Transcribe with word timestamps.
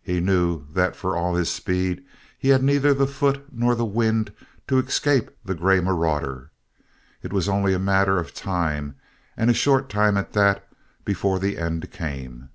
He 0.00 0.20
knew 0.20 0.66
that 0.74 0.94
for 0.94 1.16
all 1.16 1.34
his 1.34 1.50
speed 1.50 2.04
he 2.38 2.50
had 2.50 2.62
neither 2.62 2.94
the 2.94 3.04
foot 3.08 3.46
nor 3.50 3.74
the 3.74 3.84
wind 3.84 4.32
to 4.68 4.78
escape 4.78 5.32
the 5.44 5.56
grey 5.56 5.80
marauder. 5.80 6.52
It 7.20 7.32
was 7.32 7.48
only 7.48 7.74
a 7.74 7.80
matter 7.80 8.20
of 8.20 8.32
time, 8.32 8.94
and 9.36 9.56
short 9.56 9.88
time 9.88 10.16
at 10.16 10.34
that, 10.34 10.68
before 11.04 11.40
the 11.40 11.58
end 11.58 11.90
came. 11.90 12.50